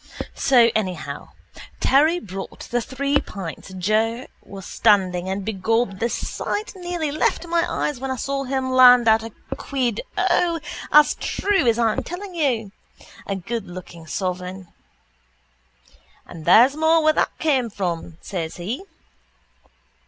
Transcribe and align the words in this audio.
So 0.33 0.71
anyhow 0.73 1.29
Terry 1.79 2.17
brought 2.19 2.61
the 2.71 2.81
three 2.81 3.19
pints 3.21 3.71
Joe 3.77 4.25
was 4.41 4.65
standing 4.65 5.29
and 5.29 5.45
begob 5.45 5.99
the 5.99 6.09
sight 6.09 6.73
nearly 6.75 7.11
left 7.11 7.45
my 7.45 7.71
eyes 7.71 7.99
when 7.99 8.09
I 8.09 8.15
saw 8.15 8.45
him 8.45 8.71
land 8.71 9.07
out 9.07 9.21
a 9.21 9.31
quid. 9.57 10.01
O, 10.17 10.59
as 10.91 11.13
true 11.13 11.67
as 11.67 11.77
I'm 11.77 12.01
telling 12.01 12.33
you. 12.33 12.71
A 13.27 13.35
goodlooking 13.35 14.07
sovereign. 14.07 14.69
—And 16.25 16.45
there's 16.45 16.75
more 16.75 17.03
where 17.03 17.13
that 17.13 17.37
came 17.37 17.69
from, 17.69 18.17
says 18.23 18.55
he. 18.57 18.83